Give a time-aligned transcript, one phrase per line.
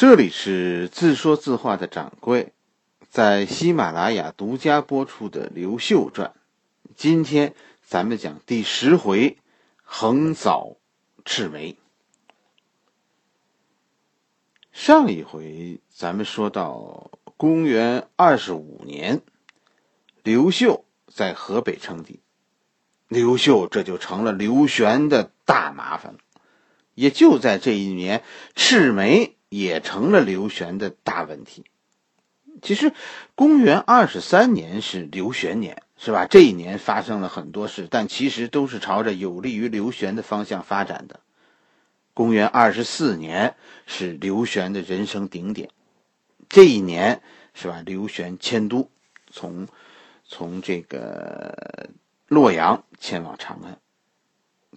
[0.00, 2.54] 这里是自说自话的掌柜，
[3.10, 6.32] 在喜马拉雅独家播出的《刘秀传》，
[6.96, 9.36] 今天咱们讲第十回
[9.82, 10.78] 横扫
[11.26, 11.76] 赤眉。
[14.72, 19.20] 上一回咱们说到公元二十五年，
[20.22, 22.20] 刘秀在河北称帝，
[23.06, 26.20] 刘秀这就成了刘玄的大麻烦了。
[26.94, 28.24] 也就在这一年，
[28.56, 29.36] 赤眉。
[29.50, 31.64] 也成了刘玄的大问题。
[32.62, 32.92] 其实，
[33.34, 36.26] 公元二十三年是刘玄年，是吧？
[36.26, 41.20] 这一年发生了很多事，但其实都是朝着有利于刘玄的方向发展的。
[42.12, 43.54] 公元二十四年
[43.86, 45.70] 是刘玄的人生顶点，
[46.48, 47.22] 这一年
[47.54, 47.82] 是吧？
[47.86, 48.90] 刘玄迁都，
[49.30, 49.66] 从
[50.26, 51.88] 从这个
[52.28, 53.78] 洛阳迁往长安。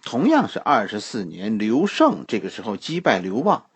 [0.02, 3.66] 同样是二十四年，刘胜这个时候击败刘旺。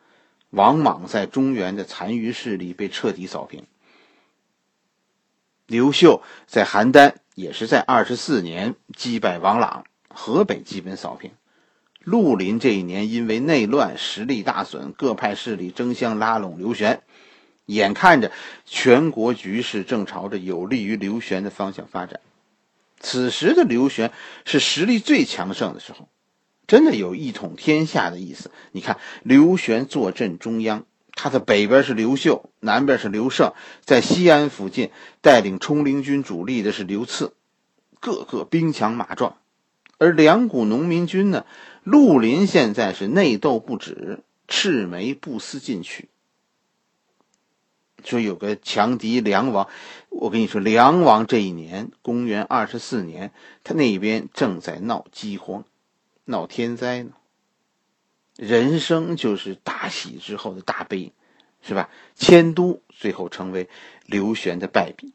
[0.50, 3.66] 王莽在中原的残余势力被彻底扫平。
[5.66, 11.32] 刘秀在邯郸也是在二十四年击败王朗，河北基本扫平。
[12.00, 17.02] 绿林这一年因为内乱实力大损，各派势力争相拉拢刘玄，
[17.66, 18.33] 眼看着
[18.64, 22.20] 全国局势正朝着有利于刘玄的方向发展。
[22.98, 24.10] 此时的刘玄
[24.46, 26.08] 是实力最强盛的时候。
[26.69, 28.52] 真的有一统天下的意思。
[28.70, 37.33] 你看，刘玄坐镇中央，他的北边是刘秀，南边是刘胜，在西安附近带领冲灵军主力的是刘赐，
[37.98, 39.39] 个个兵强马壮。
[39.96, 41.44] 而两股农民军呢，
[41.83, 46.08] 绿林现在是内斗不止，赤眉不思进取。
[48.05, 49.69] 说有个强敌梁王，
[50.11, 53.33] 我跟你说，梁王这一年，公元二十四年，
[53.64, 55.64] 他那边正在闹饥荒。
[56.30, 57.12] 闹天灾呢？
[58.36, 61.14] 人生就是大喜之后的大悲，
[61.62, 61.88] 是吧？
[62.16, 63.70] 迁都最后成为
[64.04, 65.14] 刘玄的败笔，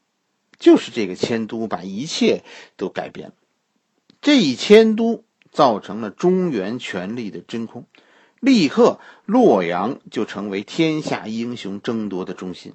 [0.57, 2.43] 就是这个迁都把一切
[2.77, 3.35] 都改变了。
[4.21, 7.85] 这一迁都造成了中原权力的真空，
[8.39, 12.73] 立刻洛阳就成为天下英雄争夺的中心。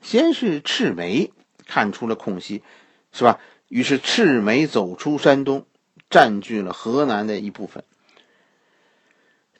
[0.00, 1.32] 先是赤眉
[1.66, 2.64] 看出了空隙，
[3.12, 3.38] 是吧？
[3.68, 5.66] 于是赤眉走出山东。
[6.12, 7.82] 占据了河南的一部分。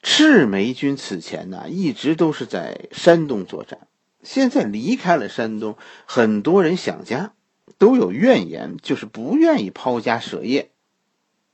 [0.02, 3.88] 赤眉军此前呢，一直都是在山东作战，
[4.22, 5.76] 现在离开了山东，
[6.06, 7.32] 很多人想家，
[7.78, 10.70] 都有怨言，就是不愿意抛家舍业。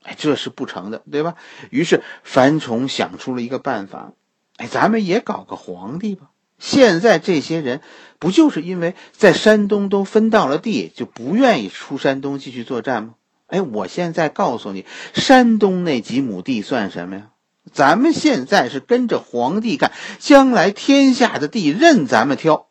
[0.02, 1.36] 哎，这是不成的，对吧？
[1.70, 4.14] 于是樊崇想出了一个办法，
[4.56, 6.30] 哎，咱们也搞个皇帝吧。
[6.58, 7.82] 现在这些人
[8.18, 13.14] 不就是因为在山东都分到了地，就不愿意出山东继续作战吗？
[13.48, 17.30] 哎，我现在告诉你，山东那几亩地算什么呀？
[17.70, 22.68] 咱们现在是跟着皇帝干，将来天下的地任咱们挑。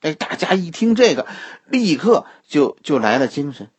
[0.00, 1.26] 哎，大家一听这个，
[1.66, 3.70] 立刻就就来了精神。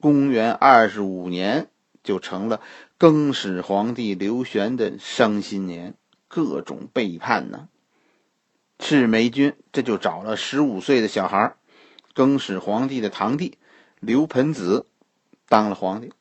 [0.00, 1.68] 公元二十五年
[2.02, 2.60] 就成了
[2.98, 5.94] 更始皇帝刘玄的伤心年，
[6.28, 7.68] 各种背叛呢。
[8.78, 11.56] 赤眉军这就找了十五岁的小孩，
[12.14, 13.58] 更始皇帝的堂弟。
[14.00, 14.86] 刘盆子
[15.48, 16.12] 当了皇帝，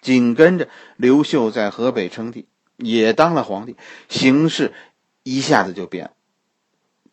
[0.00, 2.46] 紧跟着刘秀在河北称帝，
[2.76, 3.76] 也当了皇帝，
[4.08, 4.72] 形势
[5.22, 6.10] 一下子就变了。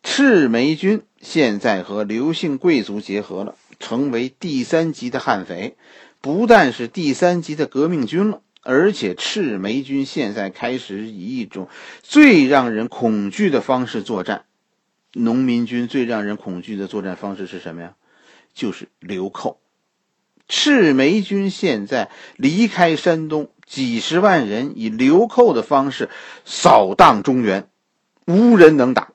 [0.04, 5.78] 赤眉军现在和刘姓贵族结合了，成为第三级的悍匪，
[6.20, 11.70] 不但是第三级的革命军了，而且赤眉军现在开始以一种
[12.02, 14.46] 最让人恐惧的方式作战。
[15.14, 17.96] 农民军最让人恐惧的作战方式是什么呀？
[18.54, 19.61] 就是流寇。
[20.52, 26.10] 赤眉军现在离开山东，几十万人以流寇的方式
[26.44, 27.70] 扫荡中原，
[28.28, 29.14] 无人能打。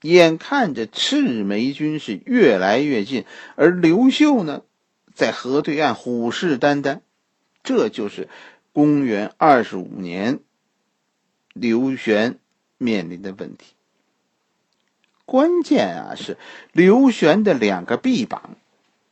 [0.00, 3.24] 眼看着赤眉军是越来越近，
[3.56, 4.62] 而刘秀呢，
[5.12, 7.00] 在河对岸虎视眈眈。
[7.64, 8.28] 这就是
[8.72, 10.38] 公元二十五年
[11.52, 12.38] 刘玄
[12.78, 13.66] 面临的问题。
[15.24, 16.36] 关键啊，是
[16.70, 18.56] 刘玄的两个臂膀。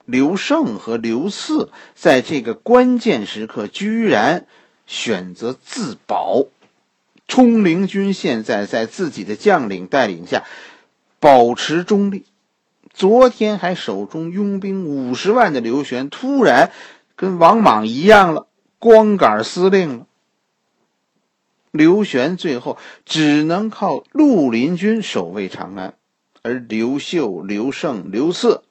[0.07, 4.47] 刘胜和刘赐在这个关键时刻居然
[4.87, 6.45] 选择自保，
[7.27, 10.45] 冲灵军现在在自己的将领带领下
[11.19, 12.25] 保持中立。
[12.95, 16.71] 昨天还手中拥兵五十万的刘玄，突然
[17.17, 18.47] 跟王莽一样了，
[18.79, 20.07] 光杆司令了。
[21.73, 25.95] 刘玄最后只能靠绿林军守卫长安，
[26.43, 28.63] 而刘秀、刘胜、刘赐。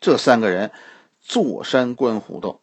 [0.00, 0.70] 这三个人
[1.20, 2.60] 坐山观虎斗，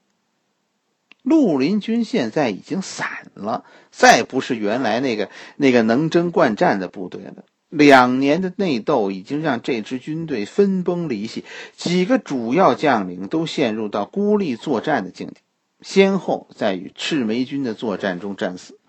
[1.21, 7.43] 绿林军现在已经散了，再不是原来那个那个能征惯战的部队了。
[7.69, 11.43] 两年的内斗已经让这支军队分崩离析，
[11.75, 15.35] 几个主要将领都陷入到孤立作战的境地，
[15.81, 18.79] 先后在与赤眉军的作战中战死。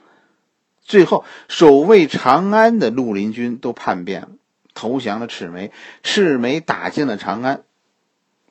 [0.82, 4.28] 最后，守卫长安的绿林军都叛变了，
[4.72, 5.72] 投降了赤眉。
[6.04, 7.64] 赤眉打进了长安，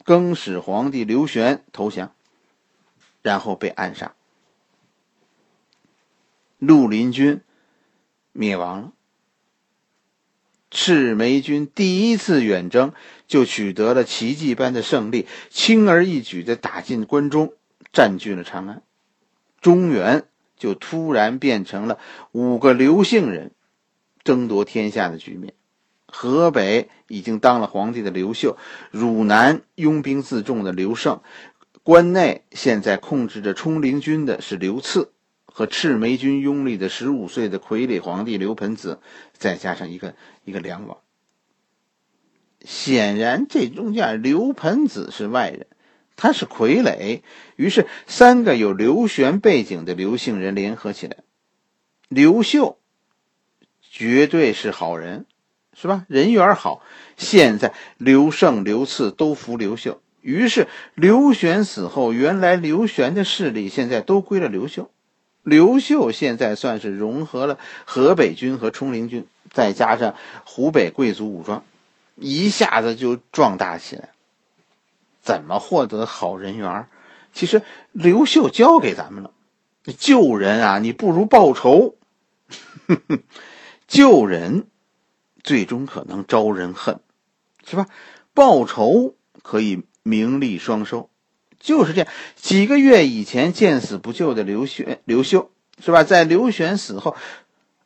[0.05, 2.13] 更始皇帝刘玄投降。
[3.21, 4.13] 然后被暗杀，
[6.59, 7.41] 绿林军
[8.33, 8.91] 灭亡了。
[10.69, 12.93] 赤眉军第一次远征
[13.25, 17.53] 就取得了奇迹般的胜利，轻而易举的打进关中，
[17.91, 18.83] 占据了长安。
[19.59, 21.97] 中原就突然变成了
[22.31, 23.55] 五个刘姓人
[24.23, 25.55] 争夺天下的局面。
[26.07, 28.57] 河北已经当了皇帝的刘秀，
[28.91, 31.21] 汝南拥兵自重的刘胜。
[31.83, 35.11] 关内现在控制着冲灵军的是刘赐，
[35.45, 38.99] 和赤眉军拥立的十五岁的傀儡皇帝刘盆子，
[39.33, 40.97] 再加上一个一个梁王。
[42.63, 45.67] 显然，这中间刘盆子是外人，
[46.15, 47.21] 他是傀儡。
[47.55, 51.17] 于是，三个有刘玄背景的刘姓人联合起来。
[52.07, 52.79] 刘秀
[53.81, 55.27] 绝对是好人，
[55.75, 56.05] 是吧？
[56.07, 56.81] 人缘好。
[57.17, 60.01] 现在刘胜、刘赐都服刘秀。
[60.21, 64.89] 于是，刘玄死后，原来刘玄的势力现在都归了刘秀。
[65.43, 71.63] 刘秀现在算是融合了河北军和冲灵军，再加上湖北贵族武装，
[72.15, 74.09] 一下子就壮大起来。
[75.21, 76.87] 怎么获得好人缘？
[77.31, 77.61] 其实
[77.91, 79.31] 刘秀教给咱们了：
[79.97, 81.95] 救人啊，你不如报仇。
[83.87, 84.65] 救人，
[85.45, 86.99] 最终可能招人恨，
[87.65, 87.87] 是吧？
[88.33, 89.83] 报仇可以。
[90.07, 91.09] 名利双收，
[91.59, 92.07] 就是这样。
[92.35, 95.49] 几个月以前见死不救的刘玄、刘秀，
[95.83, 96.03] 是吧？
[96.03, 97.15] 在刘玄死后，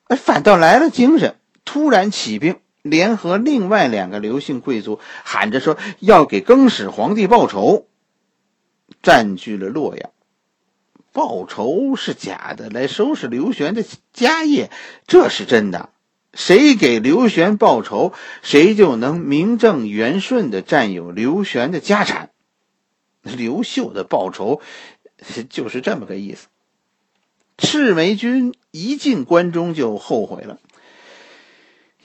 [0.10, 7.88] 哎，反倒来了精神，突然起兵，联合另外两个刘姓贵族，喊着说要给更始皇帝报仇，
[9.02, 10.10] 占据了洛阳。
[11.14, 14.70] 报仇是假的，来收拾刘玄的家业，
[15.08, 15.88] 这是真的。
[16.34, 22.30] 谁给刘玄报仇，谁就能名正言顺的占有刘玄的家产。
[23.22, 24.62] 刘秀的报仇
[25.50, 26.48] 就是这么个意思。
[27.58, 30.60] 赤眉军一进关中就后悔了，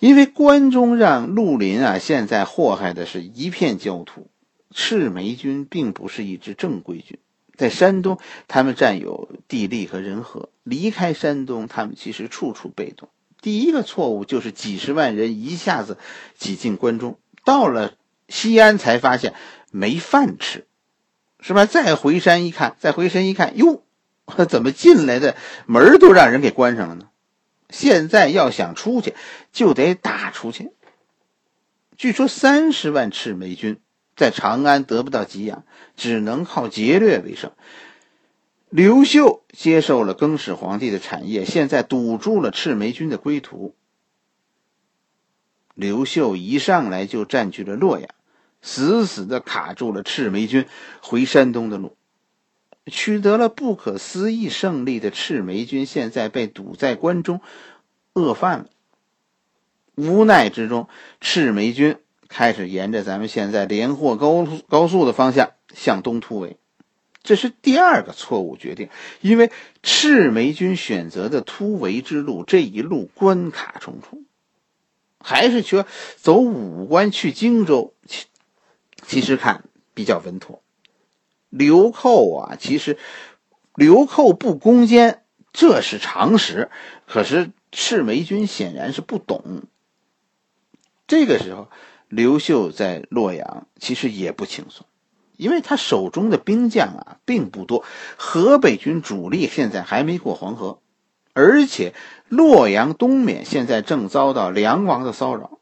[0.00, 4.28] 因为关中让绿林啊现在祸害的是一片焦土。
[4.72, 7.20] 赤眉军并不是一支正规军，
[7.56, 8.18] 在山东
[8.48, 13.08] 他们占有地利和人和，离开山东他们其实处处被动。
[13.44, 15.98] 第一个错误就是几十万人一下子
[16.38, 17.92] 挤进关中，到了
[18.26, 19.34] 西安才发现
[19.70, 20.66] 没饭吃，
[21.40, 21.66] 是吧？
[21.66, 23.82] 再回山一看，再回山一看，哟，
[24.48, 25.36] 怎么进来的
[25.66, 27.10] 门都让人给关上了呢？
[27.68, 29.12] 现在要想出去，
[29.52, 30.70] 就得打出去。
[31.98, 33.78] 据说三十万赤眉军
[34.16, 35.66] 在长安得不到给养，
[35.98, 37.52] 只能靠劫掠为生。
[38.76, 43.76] 刘秀接受了更始皇帝的产业，现在堵住了赤眉军的归途。
[45.76, 48.08] 刘秀一上来就占据了洛阳，
[48.62, 50.66] 死死的卡住了赤眉军
[51.00, 51.96] 回山东的路，
[52.86, 57.40] 取得了不可思议胜利的赤眉军现在被堵在关中，
[58.14, 58.66] 饿饭了。
[59.94, 60.88] 无奈之中，
[61.20, 66.56] 赤眉军开始沿着咱们现在连霍高速高速的方向向东突围。
[67.24, 68.90] 这是第二个错误决定，
[69.22, 69.50] 因为
[69.82, 74.26] 赤眉军选择的突围之路这一路关卡重重，
[75.18, 78.26] 还是说走武关去荆州，其
[79.06, 79.64] 其实看
[79.94, 80.62] 比较稳妥。
[81.48, 82.98] 流寇啊，其实
[83.74, 86.68] 流寇不攻坚这是常识，
[87.06, 89.62] 可是赤眉军显然是不懂。
[91.06, 91.70] 这个时候，
[92.08, 94.84] 刘秀在洛阳其实也不轻松。
[95.36, 97.84] 因为他手中的兵将啊并不多，
[98.16, 100.80] 河北军主力现在还没过黄河，
[101.32, 101.94] 而且
[102.28, 105.58] 洛阳东面现在正遭到梁王的骚扰，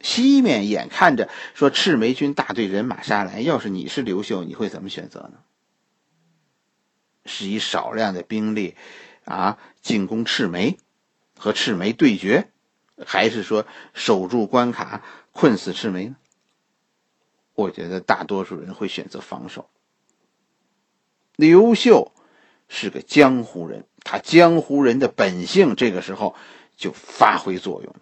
[0.00, 5.38] 西面眼看着说赤眉军大队人马杀来，要是你是刘秀，你会怎么选择呢？
[7.26, 8.76] 是以少量的兵力
[9.24, 10.78] 啊进攻赤眉，
[11.38, 12.48] 和赤眉对决，
[13.06, 15.02] 还是说守住关卡
[15.32, 16.16] 困死赤眉呢？
[17.60, 19.68] 我觉得大多数人会选择防守。
[21.36, 22.12] 刘秀
[22.68, 26.34] 是个江湖人，他江湖人的本性这个时候
[26.76, 28.00] 就发挥作用了。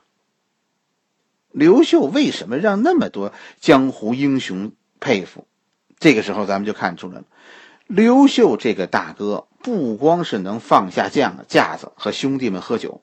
[1.50, 5.46] 刘秀为什么让那么多江湖英雄佩服？
[5.98, 7.24] 这个时候咱们就看出来了，
[7.86, 13.02] 刘秀这个大哥不光是能放下架架子和兄弟们喝酒，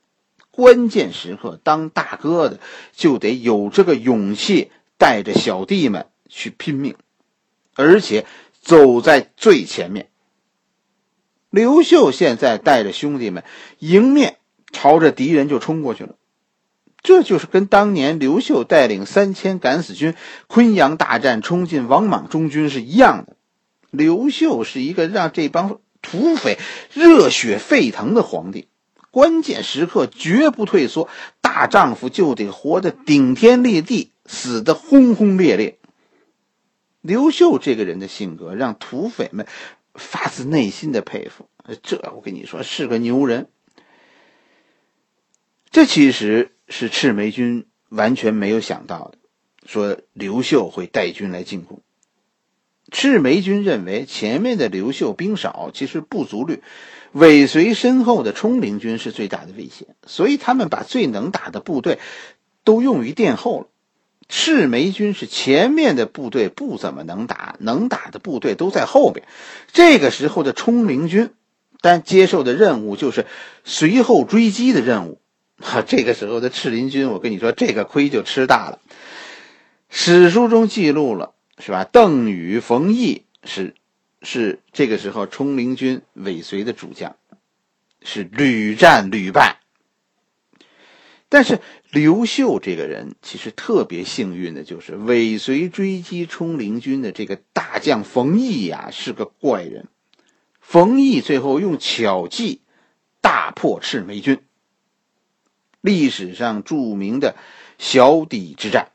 [0.50, 2.58] 关键时刻当大哥的
[2.92, 6.94] 就得有这个勇气，带着小弟们去拼命，
[7.74, 8.26] 而且
[8.60, 10.08] 走在最前面。
[11.50, 13.44] 刘秀现在带着兄弟们
[13.78, 14.36] 迎面
[14.72, 16.16] 朝着敌人就冲过去了。
[17.02, 20.14] 这就是跟当年刘秀带领三千敢死军
[20.48, 23.36] 昆阳大战冲进王莽中军是一样的。
[23.90, 26.58] 刘秀是一个让这帮土匪
[26.92, 28.66] 热血沸腾的皇帝，
[29.12, 31.08] 关键时刻绝不退缩，
[31.40, 35.75] 大丈夫就得活得顶天立地，死得轰轰烈烈。
[37.06, 39.46] 刘秀这个人的性格让土匪们
[39.94, 41.48] 发自内心的佩服，
[41.82, 43.48] 这我跟你说是个牛人。
[45.70, 46.52] 这其实。
[46.68, 49.18] 是赤眉军完全没有想到的，
[49.66, 51.80] 说刘秀会带军来进攻。
[52.90, 56.64] 赤眉军认为前面的刘秀兵少，其实不足虑，
[57.12, 62.00] 尾随身后的冲陵军是最大的威胁，所以他们把最能打的部队
[62.64, 63.68] 都用于殿后了。
[64.28, 69.26] 赤眉军是前面的部队不怎么能打，能打的部队都在后边。
[69.72, 71.30] 这个时候的冲灵军，
[71.80, 73.26] 但接受的任务就是
[73.64, 75.20] 随后追击的任务。
[75.58, 78.80] 哈， 这个时候的赤林军，我跟你说，这个亏就吃大了。
[79.88, 81.84] 史书中记录了，是吧？
[81.84, 83.74] 邓禹、冯异是
[84.22, 87.16] 是这个时候冲灵军尾随的主将，
[88.02, 89.60] 是屡战屡败。
[91.28, 99.88] 但是刘秀这个人其实特别幸运的，就是尾随追击冲陵军的这个大将冯异呀，是个怪人。
[100.60, 102.62] 冯异最后用巧计
[103.20, 104.40] 大破赤眉军。
[105.80, 107.36] 历史上著名的
[107.78, 108.90] 小底之战，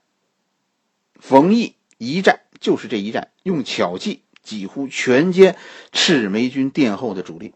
[1.16, 5.56] 冯异一战就是这一战，用巧计几乎全歼
[5.92, 7.54] 赤眉军殿后的主力。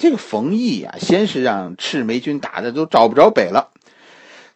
[0.00, 3.68] 这个冯异啊，先是让赤眉军打的都找不着北了，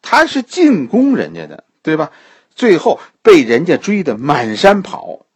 [0.00, 2.12] 他是进攻人家的，对吧？
[2.54, 5.26] 最后被人家追得满山跑，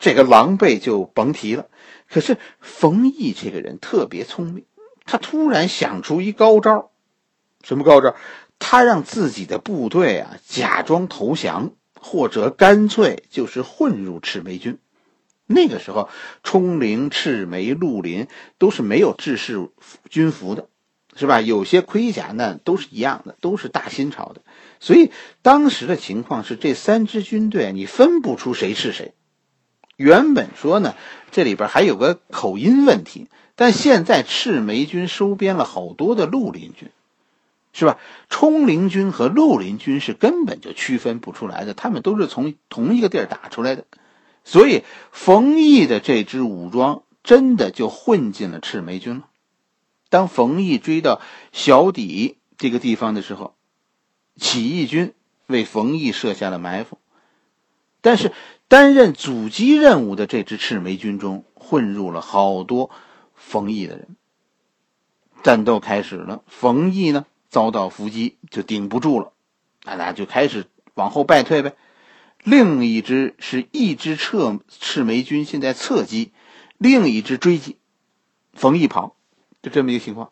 [0.00, 1.66] 这个狼狈就甭提了。
[2.08, 4.64] 可是冯异这个人特别聪明，
[5.04, 6.90] 他突然想出一高招。
[7.62, 8.16] 什么高招？
[8.58, 14.78] 他让自己的部队啊假装投降，或者干脆就是混入赤眉军。
[15.50, 16.08] 那个时候，
[16.44, 18.28] 冲陵、赤眉、绿林
[18.58, 19.70] 都是没有制式
[20.10, 20.68] 军服的，
[21.16, 21.40] 是吧？
[21.40, 24.42] 有些盔甲呢都是一样的，都是大新朝的。
[24.78, 25.10] 所以
[25.42, 29.14] 当时的情况是，这三支军队你分不出谁是谁。
[29.96, 30.94] 原本说呢，
[31.30, 36.90] 这里边还有个口音问题，但现在赤眉军收编了好多的绿林军。
[37.70, 37.98] 是吧？
[38.28, 43.84] 冲陵军和绿林军是根本就区分不出来的，他们都是从同一个地儿打出来的，
[44.48, 49.28] 所以冯异的这支武装真的就混进了赤眉军了。
[50.08, 51.20] 当冯异追到
[51.52, 53.54] 小底这个地方的时候，
[54.40, 55.12] 起义军
[55.48, 56.96] 为冯异设下了埋伏，
[58.00, 58.32] 但是
[58.68, 62.90] 担任阻击任务的这支赤眉军中混入了好多
[63.34, 64.16] 冯异的人。
[65.42, 67.26] 战斗开始了，冯异呢？
[67.50, 69.32] 遭到伏击就顶不住了，
[69.84, 70.64] 那那就开始
[70.94, 71.74] 往后败退呗。
[72.48, 76.32] 另一支是一支撤赤眉军现在侧击，
[76.78, 77.76] 另一支追击，
[78.54, 79.16] 冯异跑，
[79.60, 80.30] 就这么一个情况。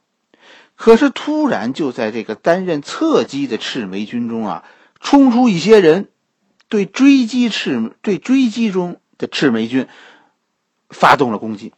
[0.76, 4.64] 可是突然就在这个担任侧击的赤眉军中啊，
[4.98, 6.08] 冲出一些人，
[6.68, 9.86] 对追击赤对追击中的赤眉军
[10.88, 11.74] 发动了攻击。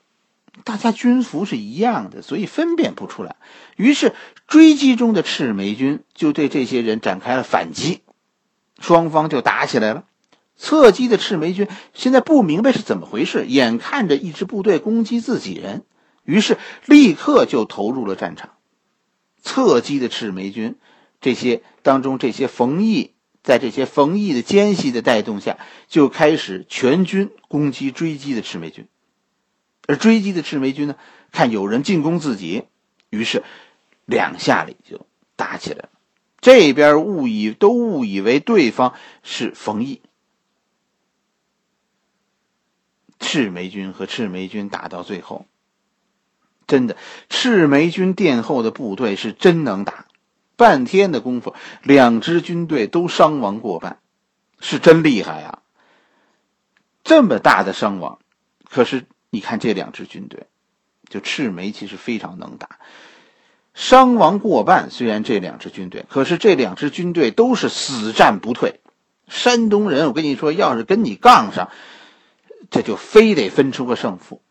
[0.62, 3.34] 大家军服是一样的，所以分辨不出来。
[3.76, 4.14] 于是
[4.46, 8.02] 追击中的赤眉军就对这些人展开了反击，
[8.78, 10.04] 双方就打起来了。
[10.58, 15.84] 侧击的赤眉军现在不明白是怎么回事，眼看着一支部队攻击自己人，
[16.24, 18.50] 于是立刻就投入了战场。
[19.40, 20.76] 侧击的赤眉军
[21.20, 23.12] 这些当中，这些冯异
[23.44, 28.88] 在这些冯异的奸细的带动下，就开始全军攻击追击的赤眉军。
[29.86, 30.96] 而追击的赤眉军呢，
[31.30, 32.64] 看有人进攻自己，
[33.10, 33.44] 于是
[34.04, 35.88] 两下里就打起来了。
[36.40, 40.02] 这边误以都误以为对方是冯异。
[43.20, 45.46] 赤眉军和赤眉军打到最后，
[46.66, 46.96] 真的
[47.28, 50.06] 赤眉军殿后的部队是真能打，
[50.56, 53.98] 半天的功夫，两支军队都伤亡过半，
[54.60, 55.62] 是真厉害啊！
[57.04, 58.18] 这么大的伤亡，
[58.68, 59.04] 可是。
[59.30, 60.46] 你看这两支军队，
[61.10, 62.78] 就赤眉其实非常能打，
[63.74, 64.90] 伤亡过半。
[64.90, 68.80] 虽然这两支军队，可是这两支军队都是死战不退。
[69.28, 71.68] 山东人，我跟你说，要是跟你杠上，
[72.70, 74.42] 这就非得分出个胜负。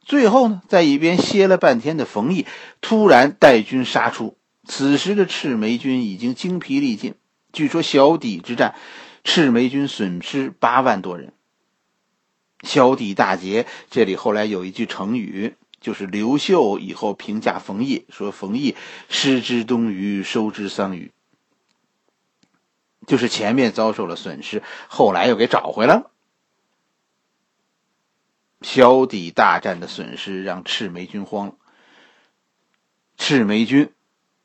[0.00, 2.46] 最后呢，在一边歇了半天的冯异
[2.80, 4.36] 突然带军杀出。
[4.68, 7.14] 此时的赤眉军已经精疲力尽，
[7.52, 8.74] 据说小底之战，
[9.22, 11.32] 赤眉军损失八万多人。
[12.62, 18.74] 小底大捷，这里后来有一句成语，就是刘秀以后评价冯异说：“冯异
[19.08, 21.12] 失之东隅，收之桑榆。”
[23.06, 26.10] 就是前面遭受了损失，后来又给找回来了。
[28.62, 31.54] 小底大战的损失让赤眉军慌了，
[33.16, 33.92] 赤眉军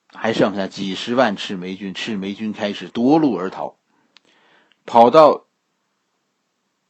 [0.08, 3.78] 还剩下几十万赤眉军，赤眉军开始夺路而逃，
[4.86, 5.48] 跑到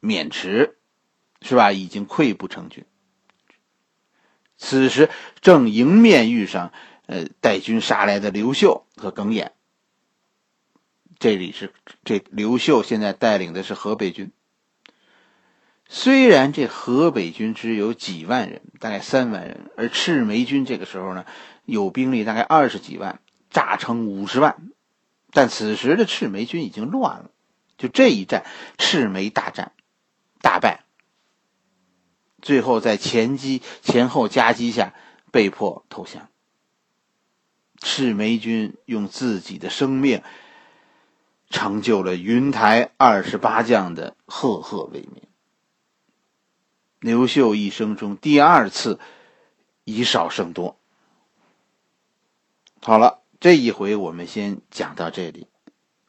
[0.02, 0.80] 渑池，
[1.42, 1.72] 是吧？
[1.72, 2.86] 已经溃不成军。
[4.58, 5.10] 此时
[5.42, 6.72] 正迎面遇上
[7.06, 9.52] 呃带军杀来的刘秀和耿弇。
[11.20, 11.74] 这里是
[12.04, 14.32] 这刘秀现在带领的是河北军。
[15.94, 21.26] 虽然这河北军只有几万人，大概三万人，而赤眉军这个时候呢，
[21.66, 23.20] 有兵力大概二十几万，
[23.50, 24.56] 诈称五十万，
[25.32, 27.30] 但此时的赤眉军已经乱了。
[27.78, 28.46] 就这一战，
[28.78, 29.74] 赤眉大战，
[30.40, 30.86] 大败，
[32.42, 34.94] 最后在前击前后夹击下
[35.30, 36.30] 被迫投降。
[37.82, 40.24] 赤眉军用自己的生命，
[41.50, 45.24] 成就了云台二十八将的赫赫威名。
[47.02, 49.00] 刘秀一生中第二次
[49.86, 50.78] 以少胜多。
[52.80, 55.48] 好了，这一回我们先讲到这里，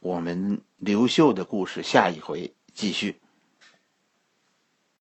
[0.02, 3.21] 我们刘秀的故事下一回继续。